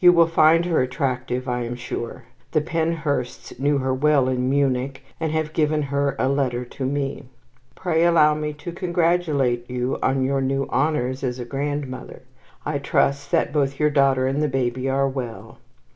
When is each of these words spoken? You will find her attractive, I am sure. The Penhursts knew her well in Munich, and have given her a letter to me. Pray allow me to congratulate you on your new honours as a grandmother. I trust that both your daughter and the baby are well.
You 0.00 0.12
will 0.12 0.26
find 0.26 0.64
her 0.64 0.82
attractive, 0.82 1.48
I 1.48 1.60
am 1.62 1.76
sure. 1.76 2.24
The 2.50 2.60
Penhursts 2.60 3.56
knew 3.60 3.78
her 3.78 3.94
well 3.94 4.28
in 4.28 4.50
Munich, 4.50 5.04
and 5.20 5.30
have 5.30 5.52
given 5.52 5.80
her 5.82 6.16
a 6.18 6.28
letter 6.28 6.64
to 6.64 6.84
me. 6.84 7.26
Pray 7.76 8.04
allow 8.04 8.34
me 8.34 8.52
to 8.52 8.72
congratulate 8.72 9.70
you 9.70 9.96
on 10.02 10.24
your 10.24 10.40
new 10.40 10.66
honours 10.70 11.22
as 11.22 11.38
a 11.38 11.44
grandmother. 11.44 12.22
I 12.66 12.78
trust 12.78 13.30
that 13.30 13.52
both 13.52 13.78
your 13.78 13.90
daughter 13.90 14.26
and 14.26 14.42
the 14.42 14.48
baby 14.48 14.88
are 14.90 15.08
well. 15.08 15.58